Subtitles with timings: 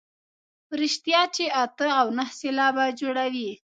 [0.67, 3.49] په رښتیا چې اته او نهه سېلابه جوړوي.